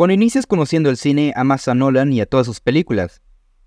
Cuando 0.00 0.14
inicias 0.14 0.46
conociendo 0.46 0.88
el 0.88 0.96
cine, 0.96 1.34
amas 1.36 1.68
a 1.68 1.74
Nolan 1.74 2.10
y 2.10 2.22
a 2.22 2.24
todas 2.24 2.46
sus 2.46 2.60
películas. 2.60 3.20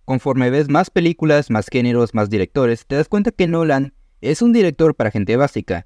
Conforme 0.03 0.49
ves 0.49 0.67
más 0.67 0.89
películas, 0.89 1.51
más 1.51 1.67
géneros, 1.71 2.15
más 2.15 2.31
directores, 2.31 2.87
te 2.87 2.95
das 2.95 3.07
cuenta 3.07 3.29
que 3.29 3.45
Nolan 3.45 3.93
es 4.19 4.41
un 4.41 4.51
director 4.51 4.95
para 4.95 5.11
gente 5.11 5.37
básica. 5.37 5.85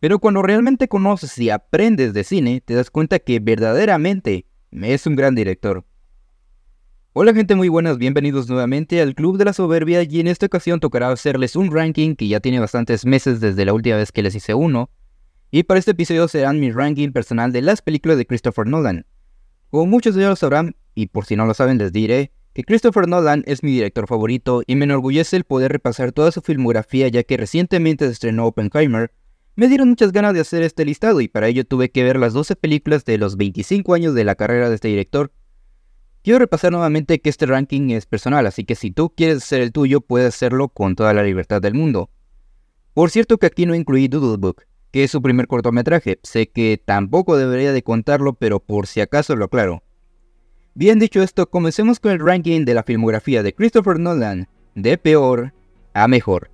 Pero 0.00 0.18
cuando 0.18 0.42
realmente 0.42 0.88
conoces 0.88 1.38
y 1.38 1.50
aprendes 1.50 2.12
de 2.12 2.24
cine, 2.24 2.60
te 2.60 2.74
das 2.74 2.90
cuenta 2.90 3.20
que 3.20 3.38
verdaderamente 3.38 4.46
es 4.72 5.06
un 5.06 5.14
gran 5.14 5.36
director. 5.36 5.84
Hola 7.12 7.32
gente 7.32 7.54
muy 7.54 7.68
buenas, 7.68 7.98
bienvenidos 7.98 8.48
nuevamente 8.48 9.00
al 9.00 9.14
Club 9.14 9.38
de 9.38 9.44
la 9.44 9.52
Soberbia 9.52 10.02
y 10.02 10.18
en 10.18 10.26
esta 10.26 10.46
ocasión 10.46 10.80
tocará 10.80 11.12
hacerles 11.12 11.54
un 11.54 11.70
ranking 11.70 12.16
que 12.16 12.26
ya 12.26 12.40
tiene 12.40 12.58
bastantes 12.58 13.06
meses 13.06 13.38
desde 13.38 13.64
la 13.64 13.74
última 13.74 13.94
vez 13.94 14.10
que 14.10 14.24
les 14.24 14.34
hice 14.34 14.54
uno. 14.54 14.90
Y 15.52 15.62
para 15.62 15.78
este 15.78 15.92
episodio 15.92 16.26
serán 16.26 16.58
mi 16.58 16.72
ranking 16.72 17.12
personal 17.12 17.52
de 17.52 17.62
las 17.62 17.80
películas 17.80 18.18
de 18.18 18.26
Christopher 18.26 18.66
Nolan. 18.66 19.06
Como 19.70 19.86
muchos 19.86 20.14
de 20.14 20.22
ellos 20.22 20.38
sabrán, 20.38 20.76
y 20.94 21.08
por 21.08 21.26
si 21.26 21.36
no 21.36 21.44
lo 21.44 21.54
saben 21.54 21.78
les 21.78 21.92
diré, 21.92 22.32
que 22.54 22.64
Christopher 22.64 23.06
Nolan 23.06 23.44
es 23.46 23.62
mi 23.62 23.70
director 23.70 24.08
favorito 24.08 24.62
y 24.66 24.76
me 24.76 24.84
enorgullece 24.84 25.36
el 25.36 25.44
poder 25.44 25.70
repasar 25.70 26.12
toda 26.12 26.32
su 26.32 26.40
filmografía 26.40 27.06
ya 27.08 27.22
que 27.22 27.36
recientemente 27.36 28.06
se 28.06 28.12
estrenó 28.12 28.46
Oppenheimer, 28.46 29.12
me 29.54 29.68
dieron 29.68 29.88
muchas 29.88 30.12
ganas 30.12 30.34
de 30.34 30.40
hacer 30.40 30.62
este 30.62 30.84
listado 30.84 31.20
y 31.20 31.28
para 31.28 31.48
ello 31.48 31.64
tuve 31.64 31.90
que 31.90 32.02
ver 32.02 32.16
las 32.16 32.32
12 32.32 32.56
películas 32.56 33.04
de 33.04 33.18
los 33.18 33.36
25 33.36 33.92
años 33.92 34.14
de 34.14 34.24
la 34.24 34.36
carrera 34.36 34.68
de 34.68 34.76
este 34.76 34.88
director. 34.88 35.32
Quiero 36.22 36.38
repasar 36.38 36.72
nuevamente 36.72 37.20
que 37.20 37.28
este 37.28 37.44
ranking 37.44 37.90
es 37.90 38.06
personal, 38.06 38.46
así 38.46 38.64
que 38.64 38.74
si 38.74 38.90
tú 38.90 39.10
quieres 39.10 39.38
hacer 39.38 39.60
el 39.60 39.72
tuyo 39.72 40.00
puedes 40.00 40.34
hacerlo 40.34 40.68
con 40.68 40.94
toda 40.94 41.12
la 41.12 41.22
libertad 41.22 41.60
del 41.60 41.74
mundo. 41.74 42.08
Por 42.94 43.10
cierto 43.10 43.38
que 43.38 43.46
aquí 43.46 43.66
no 43.66 43.74
incluí 43.74 44.08
Doodle 44.08 44.36
Book, 44.38 44.62
que 44.90 45.04
es 45.04 45.10
su 45.10 45.22
primer 45.22 45.46
cortometraje. 45.46 46.18
Sé 46.22 46.48
que 46.48 46.80
tampoco 46.82 47.36
debería 47.36 47.72
de 47.72 47.82
contarlo, 47.82 48.34
pero 48.34 48.60
por 48.60 48.86
si 48.86 49.00
acaso 49.00 49.36
lo 49.36 49.46
aclaro. 49.46 49.82
Bien 50.74 50.98
dicho 50.98 51.22
esto, 51.22 51.50
comencemos 51.50 51.98
con 51.98 52.12
el 52.12 52.20
ranking 52.20 52.64
de 52.64 52.74
la 52.74 52.84
filmografía 52.84 53.42
de 53.42 53.54
Christopher 53.54 53.98
Nolan, 53.98 54.48
de 54.74 54.96
peor 54.96 55.52
a 55.92 56.06
mejor. 56.06 56.50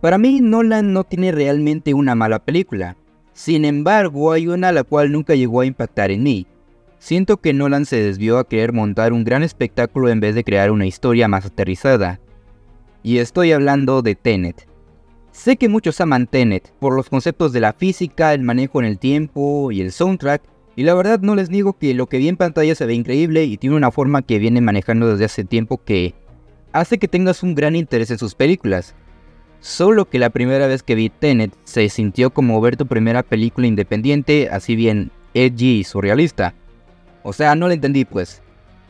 Para 0.00 0.16
mí, 0.16 0.40
Nolan 0.40 0.92
no 0.92 1.04
tiene 1.04 1.30
realmente 1.30 1.92
una 1.92 2.14
mala 2.14 2.38
película. 2.38 2.96
Sin 3.34 3.64
embargo, 3.64 4.32
hay 4.32 4.48
una 4.48 4.72
la 4.72 4.82
cual 4.82 5.12
nunca 5.12 5.34
llegó 5.34 5.60
a 5.60 5.66
impactar 5.66 6.10
en 6.10 6.22
mí, 6.22 6.46
Siento 7.00 7.38
que 7.38 7.54
Nolan 7.54 7.86
se 7.86 7.96
desvió 7.96 8.38
a 8.38 8.46
querer 8.46 8.74
montar 8.74 9.14
un 9.14 9.24
gran 9.24 9.42
espectáculo 9.42 10.10
en 10.10 10.20
vez 10.20 10.34
de 10.34 10.44
crear 10.44 10.70
una 10.70 10.86
historia 10.86 11.28
más 11.28 11.46
aterrizada. 11.46 12.20
Y 13.02 13.18
estoy 13.18 13.52
hablando 13.52 14.02
de 14.02 14.14
Tenet. 14.14 14.68
Sé 15.32 15.56
que 15.56 15.70
muchos 15.70 15.98
aman 16.02 16.26
Tenet 16.26 16.74
por 16.78 16.94
los 16.94 17.08
conceptos 17.08 17.54
de 17.54 17.60
la 17.60 17.72
física, 17.72 18.34
el 18.34 18.42
manejo 18.42 18.80
en 18.80 18.84
el 18.86 18.98
tiempo 18.98 19.72
y 19.72 19.80
el 19.80 19.92
soundtrack, 19.92 20.42
y 20.76 20.82
la 20.82 20.92
verdad 20.92 21.20
no 21.20 21.34
les 21.34 21.48
niego 21.48 21.72
que 21.72 21.94
lo 21.94 22.06
que 22.06 22.18
vi 22.18 22.28
en 22.28 22.36
pantalla 22.36 22.74
se 22.74 22.84
ve 22.84 22.92
increíble 22.92 23.44
y 23.44 23.56
tiene 23.56 23.76
una 23.76 23.90
forma 23.90 24.20
que 24.20 24.38
viene 24.38 24.60
manejando 24.60 25.08
desde 25.08 25.24
hace 25.24 25.44
tiempo 25.44 25.82
que 25.82 26.14
hace 26.72 26.98
que 26.98 27.08
tengas 27.08 27.42
un 27.42 27.54
gran 27.54 27.76
interés 27.76 28.10
en 28.10 28.18
sus 28.18 28.34
películas. 28.34 28.94
Solo 29.60 30.04
que 30.04 30.18
la 30.18 30.28
primera 30.28 30.66
vez 30.66 30.82
que 30.82 30.96
vi 30.96 31.08
Tenet 31.08 31.52
se 31.64 31.88
sintió 31.88 32.28
como 32.28 32.60
ver 32.60 32.76
tu 32.76 32.84
primera 32.84 33.22
película 33.22 33.66
independiente, 33.66 34.50
así 34.52 34.76
bien 34.76 35.10
edgy 35.32 35.78
y 35.78 35.84
surrealista. 35.84 36.54
O 37.22 37.32
sea, 37.32 37.54
no 37.54 37.68
la 37.68 37.74
entendí 37.74 38.04
pues. 38.04 38.42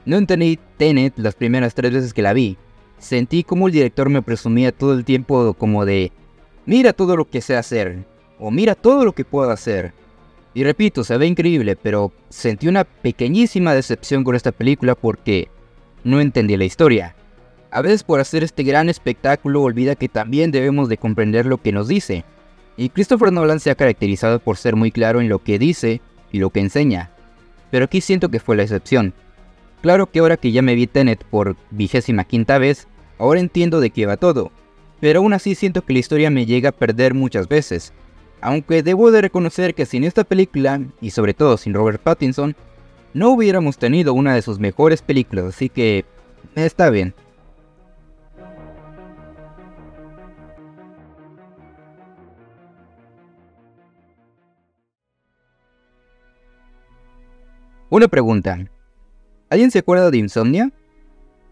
No 0.04 0.16
entendí 0.16 0.58
Tenet 0.76 1.18
las 1.18 1.34
primeras 1.34 1.74
tres 1.74 1.92
veces 1.92 2.14
que 2.14 2.22
la 2.22 2.32
vi. 2.32 2.56
Sentí 2.98 3.44
como 3.44 3.66
el 3.66 3.72
director 3.72 4.08
me 4.08 4.22
presumía 4.22 4.72
todo 4.72 4.94
el 4.94 5.04
tiempo 5.04 5.54
como 5.54 5.84
de, 5.84 6.12
mira 6.66 6.92
todo 6.92 7.16
lo 7.16 7.28
que 7.28 7.40
sé 7.40 7.56
hacer, 7.56 8.04
o 8.38 8.50
mira 8.50 8.74
todo 8.74 9.04
lo 9.04 9.12
que 9.12 9.24
puedo 9.24 9.50
hacer. 9.50 9.92
Y 10.52 10.64
repito, 10.64 11.04
se 11.04 11.16
ve 11.16 11.26
increíble, 11.26 11.76
pero 11.76 12.12
sentí 12.28 12.68
una 12.68 12.84
pequeñísima 12.84 13.74
decepción 13.74 14.24
con 14.24 14.34
esta 14.34 14.52
película 14.52 14.94
porque 14.94 15.48
no 16.04 16.20
entendí 16.20 16.56
la 16.56 16.64
historia. 16.64 17.14
A 17.70 17.82
veces 17.82 18.02
por 18.02 18.20
hacer 18.20 18.42
este 18.42 18.64
gran 18.64 18.88
espectáculo 18.88 19.62
olvida 19.62 19.94
que 19.94 20.08
también 20.08 20.50
debemos 20.50 20.88
de 20.88 20.98
comprender 20.98 21.46
lo 21.46 21.58
que 21.58 21.72
nos 21.72 21.88
dice. 21.88 22.24
Y 22.76 22.88
Christopher 22.88 23.32
Nolan 23.32 23.60
se 23.60 23.70
ha 23.70 23.76
caracterizado 23.76 24.40
por 24.40 24.56
ser 24.56 24.74
muy 24.76 24.90
claro 24.90 25.20
en 25.20 25.28
lo 25.28 25.38
que 25.38 25.58
dice 25.58 26.00
y 26.32 26.38
lo 26.38 26.50
que 26.50 26.60
enseña 26.60 27.10
pero 27.70 27.86
aquí 27.86 28.00
siento 28.00 28.28
que 28.28 28.40
fue 28.40 28.56
la 28.56 28.62
excepción. 28.62 29.14
Claro 29.82 30.10
que 30.10 30.18
ahora 30.18 30.36
que 30.36 30.52
ya 30.52 30.62
me 30.62 30.74
vi 30.74 30.86
Tenet 30.86 31.24
por 31.24 31.56
vigésima 31.70 32.24
quinta 32.24 32.58
vez, 32.58 32.86
ahora 33.18 33.40
entiendo 33.40 33.80
de 33.80 33.90
qué 33.90 34.06
va 34.06 34.16
todo, 34.16 34.52
pero 35.00 35.20
aún 35.20 35.32
así 35.32 35.54
siento 35.54 35.82
que 35.82 35.92
la 35.94 35.98
historia 36.00 36.30
me 36.30 36.46
llega 36.46 36.70
a 36.70 36.72
perder 36.72 37.14
muchas 37.14 37.48
veces. 37.48 37.92
Aunque 38.42 38.82
debo 38.82 39.10
de 39.10 39.22
reconocer 39.22 39.74
que 39.74 39.86
sin 39.86 40.04
esta 40.04 40.24
película, 40.24 40.80
y 41.00 41.10
sobre 41.10 41.34
todo 41.34 41.56
sin 41.56 41.74
Robert 41.74 42.02
Pattinson, 42.02 42.56
no 43.12 43.30
hubiéramos 43.30 43.78
tenido 43.78 44.14
una 44.14 44.34
de 44.34 44.42
sus 44.42 44.58
mejores 44.58 45.02
películas, 45.02 45.46
así 45.46 45.68
que 45.68 46.04
está 46.54 46.90
bien. 46.90 47.14
Una 57.92 58.06
pregunta. 58.06 58.56
¿Alguien 59.48 59.72
se 59.72 59.80
acuerda 59.80 60.12
de 60.12 60.18
Insomnia? 60.18 60.70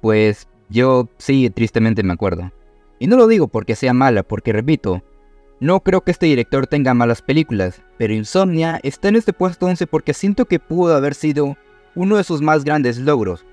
Pues 0.01 0.47
yo 0.69 1.09
sí, 1.19 1.51
tristemente 1.51 2.05
me 2.05 2.13
acuerdo. 2.13 2.53
Y 3.01 3.09
no 3.09 3.17
lo 3.17 3.27
digo 3.27 3.49
porque 3.49 3.75
sea 3.75 3.93
mala, 3.93 4.23
porque 4.23 4.53
repito, 4.53 5.03
no 5.59 5.81
creo 5.81 6.03
que 6.03 6.13
este 6.13 6.27
director 6.27 6.69
tenga 6.69 6.95
malas 6.95 7.23
películas, 7.23 7.83
pero 7.97 8.15
Insomnia 8.15 8.79
está 8.85 9.09
en 9.09 9.17
este 9.17 9.33
puesto 9.33 9.67
11 9.67 9.89
porque 9.89 10.15
siento 10.15 10.45
que 10.45 10.61
pudo 10.61 10.95
haber 10.95 11.15
sido 11.15 11.57
uno 11.97 12.17
de 12.17 12.23
sus 12.23 12.41
más 12.41 12.63
grandes 12.63 12.99
logros. 12.99 13.45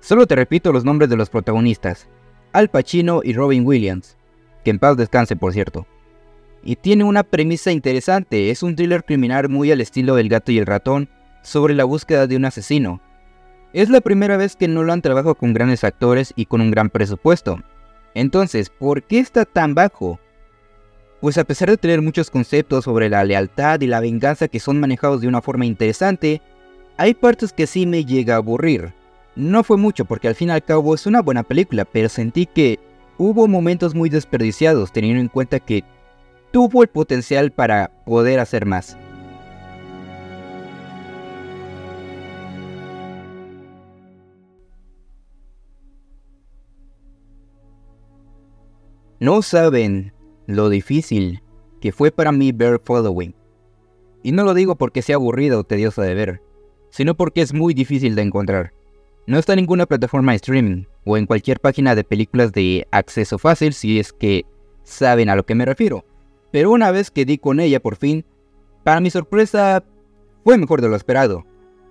Solo 0.00 0.26
te 0.26 0.36
repito 0.36 0.70
los 0.70 0.84
nombres 0.84 1.08
de 1.08 1.16
los 1.16 1.30
protagonistas, 1.30 2.08
Al 2.52 2.68
Pacino 2.68 3.22
y 3.24 3.32
Robin 3.32 3.64
Williams, 3.66 4.18
que 4.64 4.70
en 4.70 4.78
paz 4.78 4.98
descanse 4.98 5.34
por 5.34 5.54
cierto. 5.54 5.86
Y 6.62 6.76
tiene 6.76 7.04
una 7.04 7.22
premisa 7.22 7.72
interesante, 7.72 8.50
es 8.50 8.62
un 8.62 8.76
thriller 8.76 9.02
criminal 9.02 9.48
muy 9.48 9.72
al 9.72 9.80
estilo 9.80 10.14
del 10.14 10.28
gato 10.28 10.52
y 10.52 10.58
el 10.58 10.66
ratón, 10.66 11.08
sobre 11.42 11.74
la 11.74 11.84
búsqueda 11.84 12.26
de 12.26 12.36
un 12.36 12.44
asesino. 12.44 13.00
Es 13.72 13.88
la 13.88 14.00
primera 14.00 14.36
vez 14.36 14.56
que 14.56 14.68
Nolan 14.68 15.02
trabaja 15.02 15.34
con 15.34 15.54
grandes 15.54 15.84
actores 15.84 16.32
y 16.36 16.46
con 16.46 16.60
un 16.60 16.70
gran 16.70 16.90
presupuesto. 16.90 17.60
Entonces, 18.14 18.70
¿por 18.70 19.02
qué 19.02 19.18
está 19.18 19.44
tan 19.44 19.74
bajo? 19.74 20.20
Pues 21.20 21.38
a 21.38 21.44
pesar 21.44 21.70
de 21.70 21.76
tener 21.76 22.02
muchos 22.02 22.30
conceptos 22.30 22.84
sobre 22.84 23.08
la 23.08 23.24
lealtad 23.24 23.80
y 23.80 23.86
la 23.86 24.00
venganza 24.00 24.48
que 24.48 24.60
son 24.60 24.80
manejados 24.80 25.20
de 25.20 25.28
una 25.28 25.40
forma 25.40 25.64
interesante, 25.64 26.42
hay 26.96 27.14
partes 27.14 27.52
que 27.52 27.66
sí 27.66 27.86
me 27.86 28.04
llega 28.04 28.34
a 28.34 28.38
aburrir. 28.38 28.92
No 29.34 29.64
fue 29.64 29.78
mucho 29.78 30.04
porque 30.04 30.28
al 30.28 30.34
fin 30.34 30.48
y 30.48 30.52
al 30.52 30.64
cabo 30.64 30.94
es 30.94 31.06
una 31.06 31.22
buena 31.22 31.42
película, 31.42 31.86
pero 31.86 32.08
sentí 32.08 32.44
que 32.44 32.78
hubo 33.16 33.48
momentos 33.48 33.94
muy 33.94 34.10
desperdiciados 34.10 34.92
teniendo 34.92 35.20
en 35.20 35.28
cuenta 35.28 35.60
que 35.60 35.84
tuvo 36.50 36.82
el 36.82 36.88
potencial 36.88 37.50
para 37.50 37.90
poder 38.04 38.40
hacer 38.40 38.66
más. 38.66 38.98
No 49.22 49.40
saben 49.40 50.12
lo 50.48 50.68
difícil 50.68 51.44
que 51.80 51.92
fue 51.92 52.10
para 52.10 52.32
mí 52.32 52.50
ver 52.50 52.80
Following. 52.84 53.36
Y 54.24 54.32
no 54.32 54.42
lo 54.42 54.52
digo 54.52 54.74
porque 54.74 55.00
sea 55.00 55.14
aburrido 55.14 55.60
o 55.60 55.64
tediosa 55.64 56.02
de 56.02 56.12
ver, 56.12 56.42
sino 56.90 57.14
porque 57.14 57.40
es 57.40 57.54
muy 57.54 57.72
difícil 57.72 58.16
de 58.16 58.22
encontrar. 58.22 58.72
No 59.28 59.38
está 59.38 59.52
en 59.52 59.60
ninguna 59.60 59.86
plataforma 59.86 60.32
de 60.32 60.36
streaming 60.38 60.84
o 61.04 61.16
en 61.16 61.26
cualquier 61.26 61.60
página 61.60 61.94
de 61.94 62.02
películas 62.02 62.50
de 62.50 62.88
acceso 62.90 63.38
fácil 63.38 63.74
si 63.74 64.00
es 64.00 64.12
que 64.12 64.44
saben 64.82 65.28
a 65.28 65.36
lo 65.36 65.46
que 65.46 65.54
me 65.54 65.66
refiero. 65.66 66.04
Pero 66.50 66.72
una 66.72 66.90
vez 66.90 67.12
que 67.12 67.24
di 67.24 67.38
con 67.38 67.60
ella 67.60 67.78
por 67.78 67.94
fin, 67.94 68.24
para 68.82 68.98
mi 68.98 69.10
sorpresa, 69.10 69.84
fue 70.42 70.58
mejor 70.58 70.80
de 70.80 70.88
lo 70.88 70.96
esperado. 70.96 71.44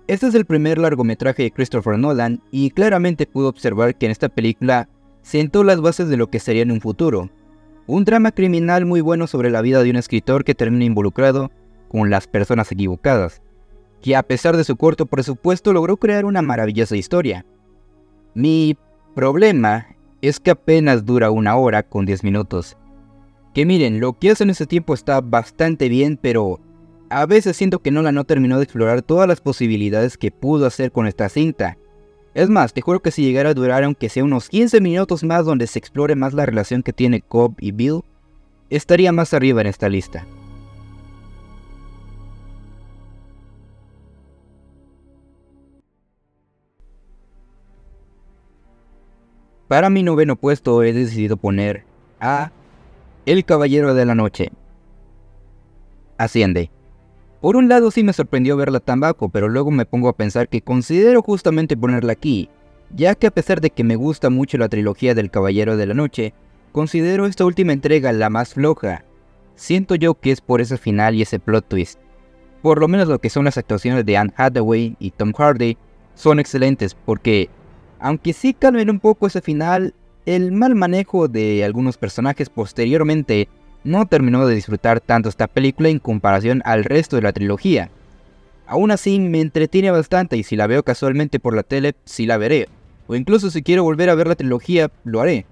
Este 0.06 0.26
es 0.26 0.34
el 0.34 0.44
primer 0.44 0.76
largometraje 0.76 1.44
de 1.44 1.50
Christopher 1.50 1.98
Nolan 1.98 2.42
y 2.50 2.72
claramente 2.72 3.24
pude 3.26 3.46
observar 3.46 3.96
que 3.96 4.04
en 4.04 4.12
esta 4.12 4.28
película 4.28 4.90
sentó 5.22 5.64
las 5.64 5.80
bases 5.80 6.08
de 6.08 6.16
lo 6.16 6.28
que 6.28 6.40
sería 6.40 6.62
en 6.62 6.70
un 6.70 6.80
futuro. 6.80 7.30
Un 7.86 8.04
drama 8.04 8.32
criminal 8.32 8.86
muy 8.86 9.00
bueno 9.00 9.26
sobre 9.26 9.50
la 9.50 9.62
vida 9.62 9.82
de 9.82 9.90
un 9.90 9.96
escritor 9.96 10.44
que 10.44 10.54
termina 10.54 10.84
involucrado 10.84 11.50
con 11.88 12.10
las 12.10 12.26
personas 12.26 12.70
equivocadas, 12.70 13.42
que 14.00 14.16
a 14.16 14.22
pesar 14.22 14.56
de 14.56 14.64
su 14.64 14.76
corto 14.76 15.06
presupuesto 15.06 15.72
logró 15.72 15.96
crear 15.96 16.24
una 16.24 16.42
maravillosa 16.42 16.96
historia. 16.96 17.44
Mi 18.34 18.76
problema 19.14 19.88
es 20.22 20.40
que 20.40 20.52
apenas 20.52 21.04
dura 21.04 21.30
una 21.30 21.56
hora 21.56 21.82
con 21.82 22.06
10 22.06 22.24
minutos. 22.24 22.76
Que 23.52 23.66
miren, 23.66 24.00
lo 24.00 24.18
que 24.18 24.30
hace 24.30 24.44
en 24.44 24.50
ese 24.50 24.66
tiempo 24.66 24.94
está 24.94 25.20
bastante 25.20 25.88
bien, 25.88 26.18
pero 26.20 26.60
a 27.10 27.26
veces 27.26 27.56
siento 27.56 27.80
que 27.80 27.90
Nola 27.90 28.12
no 28.12 28.24
terminó 28.24 28.56
de 28.56 28.64
explorar 28.64 29.02
todas 29.02 29.28
las 29.28 29.40
posibilidades 29.40 30.16
que 30.16 30.30
pudo 30.30 30.64
hacer 30.64 30.92
con 30.92 31.06
esta 31.06 31.28
cinta. 31.28 31.76
Es 32.34 32.48
más, 32.48 32.72
te 32.72 32.80
juro 32.80 33.00
que 33.00 33.10
si 33.10 33.22
llegara 33.22 33.50
a 33.50 33.54
durar 33.54 33.84
aunque 33.84 34.08
sea 34.08 34.24
unos 34.24 34.48
15 34.48 34.80
minutos 34.80 35.22
más 35.22 35.44
donde 35.44 35.66
se 35.66 35.78
explore 35.78 36.14
más 36.14 36.32
la 36.32 36.46
relación 36.46 36.82
que 36.82 36.92
tiene 36.92 37.20
Cobb 37.20 37.56
y 37.60 37.72
Bill, 37.72 38.00
estaría 38.70 39.12
más 39.12 39.34
arriba 39.34 39.60
en 39.60 39.66
esta 39.66 39.88
lista. 39.88 40.26
Para 49.68 49.90
mi 49.90 50.02
noveno 50.02 50.36
puesto 50.36 50.82
he 50.82 50.92
decidido 50.92 51.36
poner 51.36 51.84
a 52.20 52.50
El 53.26 53.44
Caballero 53.44 53.94
de 53.94 54.06
la 54.06 54.14
Noche. 54.14 54.52
Asciende. 56.18 56.70
Por 57.42 57.56
un 57.56 57.68
lado 57.68 57.90
sí 57.90 58.04
me 58.04 58.12
sorprendió 58.12 58.56
verla 58.56 58.78
tan 58.78 59.00
bajo, 59.00 59.28
pero 59.28 59.48
luego 59.48 59.72
me 59.72 59.84
pongo 59.84 60.08
a 60.08 60.16
pensar 60.16 60.48
que 60.48 60.62
considero 60.62 61.22
justamente 61.22 61.76
ponerla 61.76 62.12
aquí, 62.12 62.48
ya 62.94 63.16
que 63.16 63.26
a 63.26 63.32
pesar 63.32 63.60
de 63.60 63.70
que 63.70 63.82
me 63.82 63.96
gusta 63.96 64.30
mucho 64.30 64.58
la 64.58 64.68
trilogía 64.68 65.16
del 65.16 65.28
Caballero 65.28 65.76
de 65.76 65.86
la 65.86 65.94
Noche, 65.94 66.34
considero 66.70 67.26
esta 67.26 67.44
última 67.44 67.72
entrega 67.72 68.12
la 68.12 68.30
más 68.30 68.54
floja. 68.54 69.04
Siento 69.56 69.96
yo 69.96 70.14
que 70.14 70.30
es 70.30 70.40
por 70.40 70.60
ese 70.60 70.78
final 70.78 71.16
y 71.16 71.22
ese 71.22 71.40
plot 71.40 71.66
twist. 71.66 71.98
Por 72.62 72.78
lo 72.78 72.86
menos 72.86 73.08
lo 73.08 73.18
que 73.18 73.28
son 73.28 73.44
las 73.44 73.58
actuaciones 73.58 74.06
de 74.06 74.16
Anne 74.16 74.32
Hathaway 74.36 74.94
y 75.00 75.10
Tom 75.10 75.32
Hardy 75.32 75.76
son 76.14 76.38
excelentes 76.38 76.94
porque 76.94 77.50
aunque 77.98 78.34
sí 78.34 78.54
calmen 78.54 78.88
un 78.88 79.00
poco 79.00 79.26
ese 79.26 79.40
final, 79.40 79.94
el 80.26 80.52
mal 80.52 80.76
manejo 80.76 81.26
de 81.26 81.64
algunos 81.64 81.98
personajes 81.98 82.48
posteriormente 82.50 83.48
no 83.84 84.06
terminó 84.06 84.46
de 84.46 84.54
disfrutar 84.54 85.00
tanto 85.00 85.28
esta 85.28 85.46
película 85.46 85.88
en 85.88 85.98
comparación 85.98 86.62
al 86.64 86.84
resto 86.84 87.16
de 87.16 87.22
la 87.22 87.32
trilogía. 87.32 87.90
Aún 88.66 88.90
así 88.90 89.18
me 89.18 89.40
entretiene 89.40 89.90
bastante 89.90 90.36
y 90.36 90.44
si 90.44 90.56
la 90.56 90.66
veo 90.66 90.82
casualmente 90.82 91.40
por 91.40 91.54
la 91.54 91.62
tele, 91.62 91.94
sí 92.04 92.26
la 92.26 92.38
veré. 92.38 92.68
O 93.06 93.14
incluso 93.14 93.50
si 93.50 93.62
quiero 93.62 93.82
volver 93.82 94.08
a 94.08 94.14
ver 94.14 94.28
la 94.28 94.36
trilogía, 94.36 94.90
lo 95.04 95.20
haré. 95.20 95.46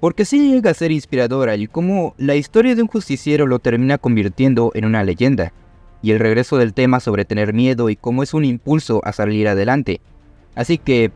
Porque 0.00 0.24
sí 0.24 0.52
llega 0.52 0.70
a 0.70 0.74
ser 0.74 0.92
inspiradora 0.92 1.56
y 1.56 1.66
como 1.66 2.14
la 2.18 2.34
historia 2.34 2.74
de 2.74 2.82
un 2.82 2.88
justiciero 2.88 3.46
lo 3.46 3.58
termina 3.58 3.98
convirtiendo 3.98 4.72
en 4.74 4.84
una 4.84 5.04
leyenda. 5.04 5.52
Y 6.02 6.10
el 6.10 6.18
regreso 6.18 6.58
del 6.58 6.74
tema 6.74 7.00
sobre 7.00 7.24
tener 7.24 7.52
miedo 7.52 7.88
y 7.88 7.96
cómo 7.96 8.22
es 8.22 8.34
un 8.34 8.44
impulso 8.44 9.00
a 9.04 9.12
salir 9.12 9.48
adelante. 9.48 10.00
Así 10.54 10.76
que 10.76 11.12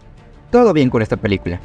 todo 0.51 0.73
bien 0.73 0.91
con 0.91 1.03
esta 1.03 1.17
película. 1.17 1.61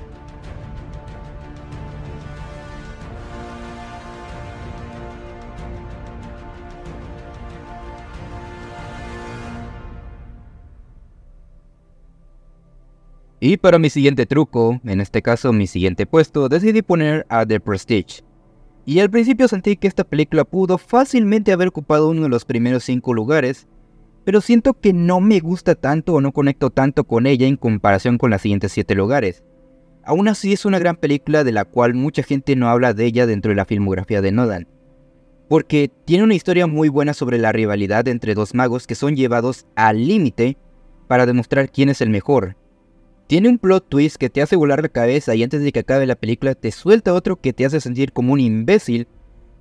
Y 13.44 13.58
para 13.58 13.80
mi 13.80 13.90
siguiente 13.90 14.28
truco, 14.28 14.80
en 14.86 15.02
este 15.02 15.24
caso 15.24 15.52
mi 15.52 15.66
siguiente 15.66 16.06
puesto, 16.06 16.48
decidí 16.48 16.84
poner 16.84 17.26
a 17.28 17.44
The 17.44 17.60
Prestige. 17.60 18.22
Y 18.86 19.00
al 19.00 19.10
principio 19.10 19.48
sentí 19.48 19.78
que 19.78 19.88
esta 19.88 20.04
película 20.04 20.44
pudo 20.46 20.78
fácilmente 20.78 21.52
haber 21.52 21.70
ocupado 21.70 22.10
uno 22.10 22.22
de 22.22 22.30
los 22.30 22.46
primeros 22.46 22.84
5 22.84 23.16
lugares, 23.16 23.68
pero 24.26 24.42
siento 24.42 24.76
que 24.76 24.94
no 24.94 25.22
me 25.22 25.40
gusta 25.40 25.74
tanto 25.74 26.14
o 26.14 26.22
no 26.22 26.34
conecto 26.34 26.70
tanto 26.70 27.04
con 27.04 27.26
ella 27.26 27.48
en 27.48 27.58
comparación 27.58 28.20
con 28.20 28.30
las 28.30 28.44
siguientes 28.44 28.74
7 28.74 28.94
lugares. 28.94 29.44
Aún 30.04 30.28
así 30.28 30.54
es 30.54 30.64
una 30.66 30.78
gran 30.78 30.96
película 30.96 31.44
de 31.44 31.52
la 31.52 31.66
cual 31.66 31.96
mucha 31.96 32.22
gente 32.22 32.56
no 32.56 32.70
habla 32.70 32.94
de 32.94 33.06
ella 33.06 33.26
dentro 33.26 33.50
de 33.50 33.56
la 33.56 33.66
filmografía 33.66 34.22
de 34.22 34.32
Nolan, 34.32 34.68
porque 35.50 35.90
tiene 36.06 36.26
una 36.26 36.36
historia 36.36 36.68
muy 36.68 36.90
buena 36.90 37.16
sobre 37.16 37.40
la 37.40 37.52
rivalidad 37.52 38.08
entre 38.08 38.36
dos 38.36 38.54
magos 38.54 38.86
que 38.86 38.94
son 38.94 39.16
llevados 39.16 39.66
al 39.76 40.06
límite 40.06 40.58
para 41.08 41.26
demostrar 41.26 41.72
quién 41.72 41.90
es 41.90 42.02
el 42.02 42.12
mejor. 42.12 42.56
Tiene 43.32 43.48
un 43.48 43.60
plot 43.60 43.88
twist 43.88 44.18
que 44.18 44.30
te 44.30 44.42
hace 44.42 44.58
volar 44.58 44.82
la 44.82 44.90
cabeza 44.90 45.36
y 45.36 45.42
antes 45.42 45.64
de 45.64 45.72
que 45.72 45.80
acabe 45.80 46.06
la 46.06 46.18
película 46.18 46.54
te 46.54 46.70
suelta 46.70 47.14
otro 47.14 47.40
que 47.40 47.54
te 47.54 47.66
hace 47.66 47.80
sentir 47.80 48.12
como 48.12 48.34
un 48.34 48.42
imbécil, 48.42 49.08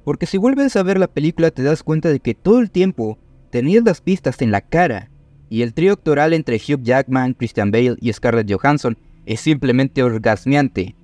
porque 0.02 0.26
si 0.26 0.38
vuelves 0.38 0.74
a 0.74 0.82
ver 0.82 0.98
la 0.98 1.06
película 1.06 1.52
te 1.52 1.62
das 1.62 1.84
cuenta 1.84 2.08
de 2.08 2.18
que 2.18 2.34
todo 2.34 2.58
el 2.58 2.72
tiempo 2.72 3.16
tenías 3.50 3.84
las 3.84 4.00
pistas 4.00 4.42
en 4.42 4.50
la 4.50 4.60
cara, 4.60 5.08
y 5.48 5.62
el 5.62 5.72
trío 5.72 5.92
actoral 5.92 6.32
entre 6.32 6.56
Hugh 6.56 6.82
Jackman, 6.82 7.34
Christian 7.34 7.70
Bale 7.70 7.94
y 8.00 8.12
Scarlett 8.12 8.52
Johansson 8.52 8.98
es 9.24 9.38
simplemente 9.38 10.02
orgasmeante. 10.02 10.96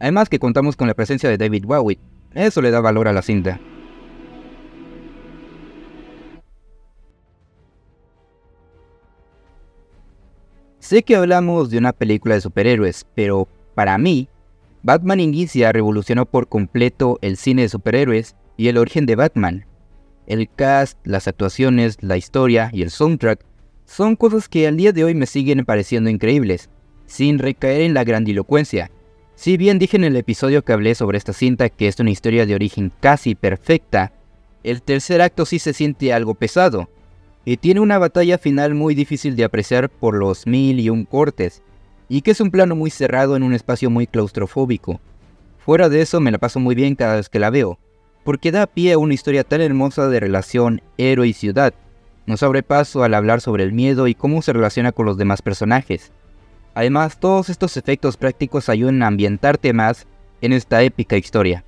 Además 0.00 0.28
que 0.28 0.40
contamos 0.40 0.74
con 0.74 0.88
la 0.88 0.94
presencia 0.94 1.30
de 1.30 1.38
David 1.38 1.66
Bowie, 1.66 2.00
eso 2.34 2.60
le 2.60 2.72
da 2.72 2.80
valor 2.80 3.06
a 3.06 3.12
la 3.12 3.22
cinta. 3.22 3.60
Sé 10.88 11.02
que 11.02 11.16
hablamos 11.16 11.68
de 11.68 11.76
una 11.76 11.92
película 11.92 12.34
de 12.34 12.40
superhéroes, 12.40 13.04
pero 13.14 13.46
para 13.74 13.98
mí, 13.98 14.26
Batman 14.82 15.20
Inicia 15.20 15.70
revolucionó 15.70 16.24
por 16.24 16.48
completo 16.48 17.18
el 17.20 17.36
cine 17.36 17.60
de 17.60 17.68
superhéroes 17.68 18.36
y 18.56 18.68
el 18.68 18.78
origen 18.78 19.04
de 19.04 19.14
Batman. 19.14 19.66
El 20.26 20.48
cast, 20.48 20.98
las 21.04 21.28
actuaciones, 21.28 21.98
la 22.00 22.16
historia 22.16 22.70
y 22.72 22.80
el 22.80 22.88
soundtrack 22.88 23.44
son 23.84 24.16
cosas 24.16 24.48
que 24.48 24.66
al 24.66 24.78
día 24.78 24.92
de 24.92 25.04
hoy 25.04 25.14
me 25.14 25.26
siguen 25.26 25.66
pareciendo 25.66 26.08
increíbles, 26.08 26.70
sin 27.04 27.38
recaer 27.38 27.82
en 27.82 27.92
la 27.92 28.04
grandilocuencia. 28.04 28.90
Si 29.34 29.58
bien 29.58 29.78
dije 29.78 29.98
en 29.98 30.04
el 30.04 30.16
episodio 30.16 30.64
que 30.64 30.72
hablé 30.72 30.94
sobre 30.94 31.18
esta 31.18 31.34
cinta 31.34 31.68
que 31.68 31.88
es 31.88 32.00
una 32.00 32.12
historia 32.12 32.46
de 32.46 32.54
origen 32.54 32.92
casi 33.00 33.34
perfecta, 33.34 34.14
el 34.64 34.80
tercer 34.80 35.20
acto 35.20 35.44
sí 35.44 35.58
se 35.58 35.74
siente 35.74 36.14
algo 36.14 36.34
pesado, 36.34 36.88
y 37.48 37.56
tiene 37.56 37.80
una 37.80 37.96
batalla 37.96 38.36
final 38.36 38.74
muy 38.74 38.94
difícil 38.94 39.34
de 39.34 39.42
apreciar 39.42 39.88
por 39.88 40.14
los 40.14 40.46
mil 40.46 40.78
y 40.80 40.90
un 40.90 41.06
cortes, 41.06 41.62
y 42.06 42.20
que 42.20 42.32
es 42.32 42.42
un 42.42 42.50
plano 42.50 42.76
muy 42.76 42.90
cerrado 42.90 43.36
en 43.36 43.42
un 43.42 43.54
espacio 43.54 43.88
muy 43.88 44.06
claustrofóbico. 44.06 45.00
Fuera 45.56 45.88
de 45.88 46.02
eso 46.02 46.20
me 46.20 46.30
la 46.30 46.36
paso 46.36 46.60
muy 46.60 46.74
bien 46.74 46.94
cada 46.94 47.16
vez 47.16 47.30
que 47.30 47.38
la 47.38 47.48
veo, 47.48 47.78
porque 48.22 48.52
da 48.52 48.66
pie 48.66 48.92
a 48.92 48.98
una 48.98 49.14
historia 49.14 49.44
tan 49.44 49.62
hermosa 49.62 50.10
de 50.10 50.20
relación 50.20 50.82
héroe 50.98 51.26
y 51.26 51.32
ciudad. 51.32 51.72
Nos 52.26 52.42
abre 52.42 52.62
paso 52.62 53.02
al 53.02 53.14
hablar 53.14 53.40
sobre 53.40 53.64
el 53.64 53.72
miedo 53.72 54.08
y 54.08 54.14
cómo 54.14 54.42
se 54.42 54.52
relaciona 54.52 54.92
con 54.92 55.06
los 55.06 55.16
demás 55.16 55.40
personajes. 55.40 56.12
Además, 56.74 57.18
todos 57.18 57.48
estos 57.48 57.78
efectos 57.78 58.18
prácticos 58.18 58.68
ayudan 58.68 59.02
a 59.02 59.06
ambientarte 59.06 59.72
más 59.72 60.06
en 60.42 60.52
esta 60.52 60.82
épica 60.82 61.16
historia. 61.16 61.64